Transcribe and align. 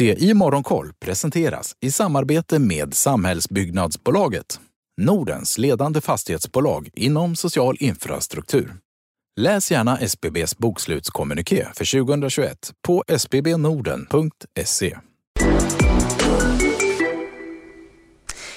Det 0.00 0.22
i 0.22 0.34
Morgonkoll 0.34 0.92
presenteras 1.04 1.76
i 1.80 1.90
samarbete 1.90 2.58
med 2.58 2.94
Samhällsbyggnadsbolaget, 2.94 4.60
Nordens 5.00 5.58
ledande 5.58 6.00
fastighetsbolag 6.00 6.88
inom 6.94 7.36
social 7.36 7.76
infrastruktur. 7.80 8.76
Läs 9.40 9.70
gärna 9.70 9.98
SBBs 9.98 10.58
bokslutskommuniké 10.58 11.66
för 11.74 12.04
2021 12.04 12.72
på 12.86 13.04
sbbnorden.se. 13.18 14.96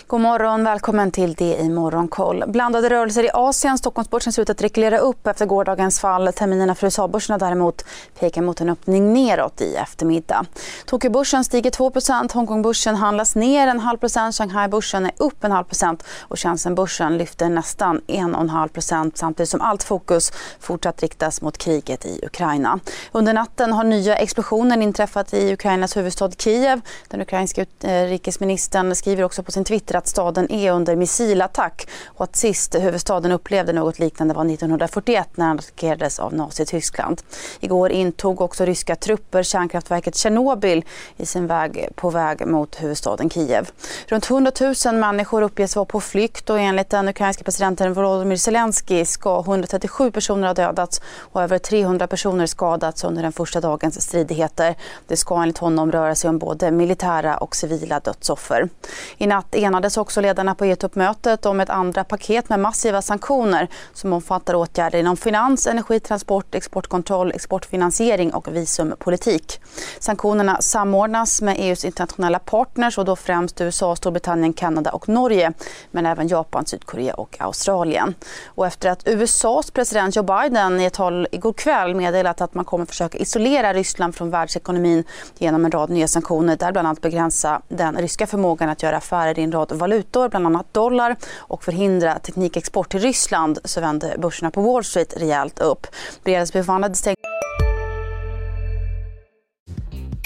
God 0.07 0.21
morgon, 0.21 0.63
välkommen 0.63 1.11
till 1.11 1.33
det 1.33 1.57
i 1.57 1.70
Morgonkoll. 1.70 2.43
Blandade 2.47 2.89
rörelser 2.89 3.23
i 3.23 3.29
Asien. 3.33 3.77
Stockholmsbörsen 3.77 4.33
ser 4.33 4.41
ut 4.41 4.49
att 4.49 4.61
reglera 4.61 4.97
upp 4.97 5.27
efter 5.27 5.45
gårdagens 5.45 5.99
fall. 5.99 6.33
Terminerna 6.33 6.75
för 6.75 6.88
USA-börserna 6.88 7.38
däremot 7.38 7.85
pekar 8.20 8.41
mot 8.41 8.61
en 8.61 8.70
öppning 8.70 9.13
neråt 9.13 9.61
i 9.61 9.75
eftermiddag. 9.75 10.45
Tokyobörsen 10.85 11.43
stiger 11.43 11.71
2% 11.71 12.34
Hongkongbörsen 12.34 12.95
handlas 12.95 13.35
ner 13.35 13.67
en 13.67 13.80
halv 13.80 13.97
procent. 13.97 14.35
Shanghai-börsen 14.35 15.05
är 15.05 15.11
upp 15.17 15.44
en 15.44 15.52
halv 15.52 15.63
procent 15.63 16.03
och 16.22 16.39
Shenzhen-börsen 16.39 17.17
lyfter 17.17 17.49
nästan 17.49 18.02
1,5 18.08 18.67
procent 18.67 19.17
samtidigt 19.17 19.49
som 19.49 19.61
allt 19.61 19.83
fokus 19.83 20.31
fortsatt 20.59 21.02
riktas 21.02 21.41
mot 21.41 21.58
kriget 21.58 22.05
i 22.05 22.20
Ukraina. 22.25 22.80
Under 23.11 23.33
natten 23.33 23.73
har 23.73 23.83
nya 23.83 24.16
explosioner 24.16 24.81
inträffat 24.81 25.33
i 25.33 25.53
Ukrainas 25.53 25.97
huvudstad 25.97 26.31
Kiev. 26.31 26.81
Den 27.08 27.22
ukrainska 27.22 27.61
utrikesministern 27.61 28.88
eh, 28.88 28.94
skriver 28.94 29.23
också 29.23 29.44
på 29.44 29.52
sin 29.52 29.63
Twitter 29.63 29.92
att 29.95 30.07
staden 30.07 30.52
är 30.52 30.71
under 30.71 30.95
missilattack 30.95 31.88
och 32.07 32.23
att 32.23 32.35
sist 32.35 32.75
huvudstaden 32.75 33.31
upplevde 33.31 33.73
något 33.73 33.99
liknande 33.99 34.33
var 34.33 34.45
1941 34.45 35.27
när 35.35 35.47
den 35.47 35.59
attackerades 35.59 36.19
av 36.19 36.33
Nazityskland. 36.33 37.21
Igår 37.59 37.91
intog 37.91 38.41
också 38.41 38.66
ryska 38.66 38.95
trupper 38.95 39.43
kärnkraftverket 39.43 40.16
Tjernobyl 40.16 40.85
i 41.17 41.25
sin 41.25 41.47
väg 41.47 41.89
på 41.95 42.09
väg 42.09 42.47
mot 42.47 42.83
huvudstaden 42.83 43.29
Kiev. 43.29 43.69
Runt 44.07 44.29
100 44.29 44.52
000 44.85 44.95
människor 44.95 45.41
uppges 45.41 45.75
vara 45.75 45.85
på 45.85 46.02
flykt 46.02 46.50
och 46.50 46.59
enligt 46.59 46.89
den 46.89 47.07
ukrainska 47.07 47.44
presidenten 47.44 47.94
Volodymyr 47.94 48.35
Zelensky 48.35 49.05
ska 49.05 49.39
137 49.39 50.11
personer 50.11 50.47
ha 50.47 50.53
dödats 50.53 51.02
och 51.17 51.44
över 51.44 51.57
300 51.57 52.07
personer 52.07 52.45
skadats 52.45 53.03
under 53.03 53.23
den 53.23 53.31
första 53.31 53.61
dagens 53.61 54.02
stridigheter. 54.02 54.75
Det 55.07 55.17
ska 55.17 55.41
enligt 55.41 55.57
honom 55.57 55.91
röra 55.91 56.16
sig 56.16 56.30
om 56.30 56.38
både 56.39 56.72
militära 56.72 57.38
och 57.38 57.55
civila 57.55 58.00
dödsoffer. 58.00 58.69
I 59.17 59.28
natt 59.28 59.55
enades 59.55 59.83
enades 59.84 59.98
också 59.98 60.22
ledarna 60.22 60.56
på 60.56 60.66
EU-toppmötet 60.66 61.45
om 61.45 61.59
ett 61.59 61.70
andra 61.70 62.03
paket 62.03 62.50
med 62.50 62.59
massiva 62.59 63.02
sanktioner 63.02 63.67
som 63.94 64.14
omfattar 64.14 64.56
åtgärder 64.56 65.00
inom 65.00 65.17
finans, 65.17 65.67
energi, 65.67 66.00
transport, 66.00 66.56
exportkontroll, 66.56 67.31
exportfinansiering 67.31 68.34
och 68.34 68.48
visumpolitik. 68.56 69.59
Sanktionerna 70.00 70.62
samordnas 70.62 71.42
med 71.42 71.56
EUs 71.59 71.86
internationella 71.86 72.40
partners 72.40 72.98
och 72.98 73.06
då 73.06 73.16
främst 73.16 73.62
USA, 73.62 73.95
Storbritannien, 73.95 74.53
Kanada 74.53 74.92
och 74.92 75.09
Norge 75.09 75.53
men 75.92 76.06
även 76.06 76.28
Japan, 76.28 76.66
Sydkorea 76.66 77.14
och 77.14 77.38
Australien. 77.40 78.16
Och 78.45 78.68
efter 78.68 78.90
att 78.90 79.08
USAs 79.08 79.72
president 79.72 80.16
Joe 80.16 80.23
Biden 80.23 80.81
i 80.81 80.86
ett 80.86 80.94
tal 80.94 81.28
igår 81.31 81.53
kväll 81.53 81.95
meddelat 81.95 82.42
att 82.42 82.53
man 82.53 82.66
kommer 82.66 82.86
försöka 82.86 83.18
isolera 83.18 83.73
Ryssland 83.73 84.16
från 84.16 84.30
världsekonomin 84.30 85.03
genom 85.38 85.66
en 85.66 85.72
rad 85.72 85.90
nya 85.90 86.08
sanktioner 86.08 86.56
där 86.56 86.72
bland 86.72 86.88
annat 86.88 87.02
begränsa 87.02 87.62
den 87.68 87.95
ryska 87.95 88.28
förmågan 88.28 88.70
att 88.70 88.84
göra 88.84 88.97
affärer 88.97 89.40
i 89.40 89.44
en 89.44 89.52
rad 89.52 89.72
valutor, 89.77 90.29
bland 90.29 90.45
annat 90.45 90.73
dollar 90.73 91.16
och 91.38 91.63
förhindra 91.63 92.19
teknikexport 92.19 92.89
till 92.89 92.99
Ryssland 92.99 93.59
så 93.63 93.81
vände 93.81 94.16
börserna 94.19 94.52
på 94.52 94.61
Wall 94.61 94.83
Street 94.83 95.13
rejält 95.17 95.59
upp. 95.59 95.88
Bredasbyförvandlade... 96.23 96.95
stäng... 96.95 97.16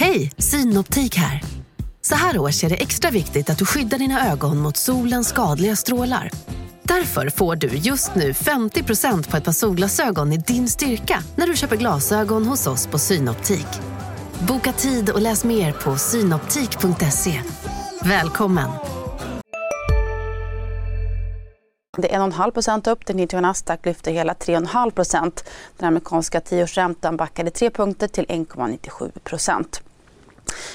Hej, 0.00 0.32
Synoptik 0.38 1.16
här. 1.16 1.42
Så 2.00 2.14
här 2.14 2.38
års 2.38 2.64
är 2.64 2.68
det 2.68 2.76
extra 2.76 3.10
viktigt 3.10 3.50
att 3.50 3.58
du 3.58 3.66
skyddar 3.66 3.98
dina 3.98 4.32
ögon 4.32 4.58
mot 4.58 4.76
solens 4.76 5.28
skadliga 5.28 5.76
strålar. 5.76 6.30
Därför 6.82 7.28
får 7.28 7.56
du 7.56 7.68
just 7.68 8.14
nu 8.14 8.32
50% 8.32 9.30
på 9.30 9.36
ett 9.36 9.44
par 9.44 9.52
solglasögon 9.52 10.32
i 10.32 10.36
din 10.36 10.68
styrka 10.68 11.22
när 11.36 11.46
du 11.46 11.56
köper 11.56 11.76
glasögon 11.76 12.46
hos 12.46 12.66
oss 12.66 12.86
på 12.86 12.98
Synoptik. 12.98 13.66
Boka 14.38 14.72
tid 14.72 15.10
och 15.10 15.20
läs 15.20 15.44
mer 15.44 15.72
på 15.72 15.96
synoptik.se. 15.96 17.42
Välkommen! 18.02 18.87
Det 22.00 22.14
är 22.14 22.20
1,5 22.20 22.50
procent 22.50 22.86
upp. 22.86 23.06
Den 23.06 23.16
90 23.16 23.40
Nasdaq 23.40 23.86
lyfter 23.86 24.12
hela 24.12 24.32
3,5 24.32 24.90
procent. 24.90 25.44
Den 25.76 25.88
amerikanska 25.88 26.40
tioårsräntan 26.40 27.16
backade 27.16 27.50
3 27.50 27.70
punkter 27.70 28.08
till 28.08 28.26
1,97 28.26 29.18
procent. 29.18 29.82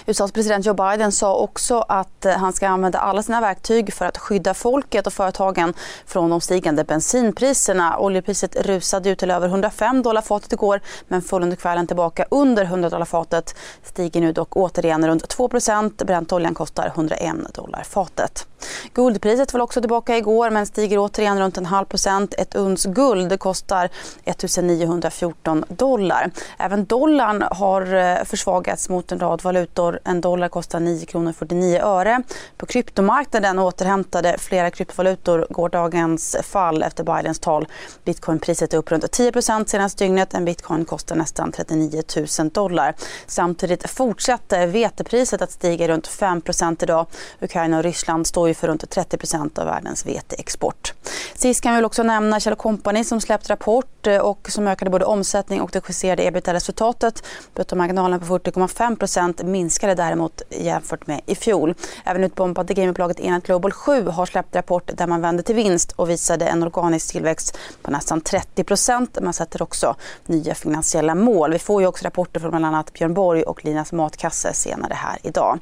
USAs 0.05 0.31
president 0.31 0.65
Joe 0.65 0.73
Biden 0.73 1.11
sa 1.11 1.35
också 1.35 1.85
att 1.87 2.25
eh, 2.25 2.33
han 2.33 2.53
ska 2.53 2.67
använda 2.67 2.99
alla 2.99 3.23
sina 3.23 3.41
verktyg 3.41 3.93
för 3.93 4.05
att 4.05 4.17
skydda 4.17 4.53
folket 4.53 5.07
och 5.07 5.13
företagen 5.13 5.73
från 6.05 6.29
de 6.29 6.41
stigande 6.41 6.83
bensinpriserna. 6.83 7.97
Oljepriset 7.99 8.55
rusade 8.65 9.09
ut 9.09 9.19
till 9.19 9.31
över 9.31 9.47
105 9.47 10.01
dollar 10.01 10.21
fatet 10.21 10.53
igår 10.53 10.81
men 11.07 11.21
föll 11.21 11.43
under 11.43 11.55
kvällen 11.55 11.87
tillbaka 11.87 12.25
under 12.31 12.63
100 12.63 12.89
dollar 12.89 13.05
fatet. 13.05 13.55
Stiger 13.83 14.21
nu 14.21 14.31
dock 14.31 14.55
återigen 14.57 15.07
runt 15.07 15.35
2% 15.37 16.05
Bräntoljan 16.05 16.53
kostar 16.53 16.87
101 16.87 17.53
dollar 17.53 17.83
fatet. 17.83 18.47
Guldpriset 18.93 19.51
föll 19.51 19.61
också 19.61 19.81
tillbaka 19.81 20.17
igår 20.17 20.49
men 20.49 20.65
stiger 20.65 20.97
återigen 20.97 21.39
runt 21.39 21.57
en 21.57 21.65
halv 21.65 21.85
procent. 21.85 22.33
Ett 22.37 22.55
uns 22.55 22.85
guld 22.85 23.39
kostar 23.39 23.89
1914 24.25 25.65
dollar. 25.67 26.31
Även 26.57 26.85
dollarn 26.85 27.43
har 27.51 27.95
eh, 27.95 28.23
försvagats 28.23 28.89
mot 28.89 29.11
en 29.11 29.19
rad 29.19 29.43
valutor. 29.43 29.62
En 30.03 30.21
dollar 30.21 30.49
kostar 30.49 30.79
9 30.79 31.05
kronor 31.05 31.33
49 31.33 31.79
öre. 31.79 32.23
På 32.57 32.65
kryptomarknaden 32.65 33.59
återhämtade 33.59 34.37
flera 34.37 34.69
kryptovalutor 34.69 35.47
gårdagens 35.49 36.35
fall 36.43 36.83
efter 36.83 37.03
Bidens 37.03 37.39
tal. 37.39 37.67
Bitcoinpriset 38.05 38.73
är 38.73 38.77
upp 38.77 38.91
runt 38.91 39.03
10% 39.03 39.65
senaste 39.65 40.03
dygnet. 40.03 40.33
En 40.33 40.45
bitcoin 40.45 40.85
kostar 40.85 41.15
nästan 41.15 41.51
39 41.51 42.03
000 42.39 42.49
dollar. 42.49 42.95
Samtidigt 43.27 43.89
fortsätter 43.89 44.67
vetepriset 44.67 45.41
att 45.41 45.51
stiga 45.51 45.87
runt 45.87 46.07
5% 46.07 46.83
idag. 46.83 47.05
Ukraina 47.41 47.77
och 47.77 47.83
Ryssland 47.83 48.27
står 48.27 48.47
ju 48.47 48.53
för 48.53 48.67
runt 48.67 48.83
30% 48.83 49.59
av 49.59 49.65
världens 49.65 50.05
veteexport. 50.05 50.93
Sist 51.35 51.61
kan 51.61 51.75
vi 51.75 51.83
också 51.83 52.03
nämna 52.03 52.39
Kjell 52.39 52.55
Company 52.55 53.03
som 53.03 53.21
släppt 53.21 53.49
rapport 53.49 53.92
rapport 54.07 54.07
eh, 54.07 54.29
och 54.29 54.47
som 54.51 54.67
ökade 54.67 54.91
både 54.91 55.05
omsättning 55.05 55.61
och 55.61 55.69
det 55.73 55.83
justerade 55.87 56.23
ebitda-resultatet. 56.23 57.23
Bruttomarginalen 57.55 58.19
på 58.19 58.25
40,5% 58.25 59.43
minskade 59.43 59.95
däremot 59.95 60.41
jämfört 60.49 61.07
med 61.07 61.21
i 61.25 61.35
fjol. 61.35 61.73
Även 62.05 62.23
utbombade 62.23 62.73
gamingbolaget 62.73 63.19
Enat 63.19 63.43
Global 63.43 63.71
7 63.71 64.07
har 64.07 64.25
släppt 64.25 64.55
rapport 64.55 64.91
där 64.97 65.07
man 65.07 65.21
vände 65.21 65.43
till 65.43 65.55
vinst 65.55 65.91
och 65.91 66.09
visade 66.09 66.45
en 66.45 66.63
organisk 66.63 67.11
tillväxt 67.11 67.57
på 67.81 67.91
nästan 67.91 68.21
30% 68.21 69.21
Man 69.21 69.33
sätter 69.33 69.61
också 69.61 69.95
nya 70.27 70.55
finansiella 70.55 71.15
mål. 71.15 71.51
Vi 71.51 71.59
får 71.59 71.81
ju 71.81 71.87
också 71.87 72.05
rapporter 72.05 72.39
från 72.39 72.51
bland 72.51 72.65
annat 72.65 72.93
Björn 72.93 73.13
Borg 73.13 73.43
och 73.43 73.65
Linas 73.65 73.91
Matkasse 73.91 74.53
senare 74.53 74.93
här 74.93 75.17
idag. 75.23 75.59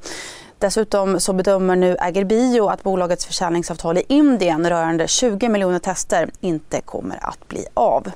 Dessutom 0.61 1.19
så 1.19 1.33
bedömer 1.33 1.75
nu 1.75 1.97
Agerbio 1.99 2.67
att 2.67 2.83
bolagets 2.83 3.25
försäljningsavtal 3.25 3.97
i 3.97 4.03
Indien 4.07 4.69
rörande 4.69 5.07
20 5.07 5.49
miljoner 5.49 5.79
tester 5.79 6.29
inte 6.39 6.81
kommer 6.81 7.19
att 7.21 7.47
bli 7.47 7.65
av. 7.73 8.11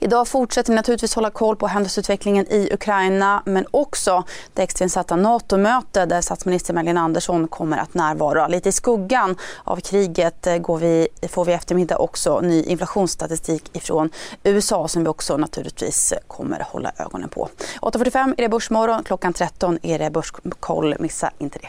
Idag 0.00 0.28
fortsätter 0.28 0.72
vi 0.72 0.76
naturligtvis 0.76 1.14
hålla 1.14 1.30
koll 1.30 1.56
på 1.56 1.66
händelseutvecklingen 1.66 2.46
i 2.46 2.68
Ukraina 2.72 3.42
men 3.46 3.66
också 3.70 4.24
det 4.54 4.62
extrainsatta 4.62 5.16
NATO-möte 5.16 6.06
där 6.06 6.20
statsminister 6.20 6.74
Magdalena 6.74 7.00
Andersson 7.00 7.48
kommer 7.48 7.78
att 7.78 7.94
närvara. 7.94 8.48
Lite 8.48 8.68
i 8.68 8.72
skuggan 8.72 9.36
av 9.64 9.76
kriget 9.76 10.46
eh, 10.46 10.56
går 10.56 10.78
vi, 10.78 11.08
får 11.28 11.44
vi 11.44 11.52
eftermiddag 11.52 11.98
också 11.98 12.40
ny 12.40 12.62
inflationsstatistik 12.62 13.76
ifrån 13.76 14.10
USA 14.42 14.88
som 14.88 15.02
vi 15.02 15.08
också 15.08 15.36
naturligtvis 15.36 16.12
eh, 16.12 16.18
kommer 16.26 16.60
hålla 16.60 16.92
ögonen 16.98 17.28
på. 17.28 17.48
8.45 17.82 18.34
är 18.36 18.42
det 18.42 18.48
Börsmorgon, 18.48 19.04
klockan 19.04 19.32
13 19.32 19.78
är 19.82 19.98
det 19.98 20.10
Börskoll. 20.10 20.94
Missa 20.98 21.30
inte 21.38 21.58
det. 21.58 21.68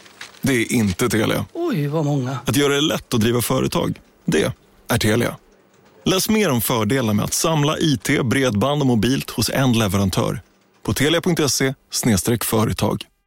Det 0.41 0.53
är 0.53 0.73
inte 0.73 1.09
Telia. 1.09 1.45
Oj, 1.53 1.87
vad 1.87 2.05
många. 2.05 2.39
Att 2.45 2.55
göra 2.55 2.73
det 2.73 2.81
lätt 2.81 3.13
att 3.13 3.21
driva 3.21 3.41
företag, 3.41 3.99
det 4.25 4.53
är 4.87 4.97
Telia. 4.97 5.37
Läs 6.05 6.29
mer 6.29 6.49
om 6.49 6.61
fördelar 6.61 7.13
med 7.13 7.25
att 7.25 7.33
samla 7.33 7.79
IT, 7.79 8.21
bredband 8.23 8.81
och 8.81 8.87
mobilt 8.87 9.29
hos 9.29 9.49
en 9.49 9.73
leverantör 9.73 10.41
på 10.83 10.93
telia.se 10.93 11.73
företag. 12.43 13.03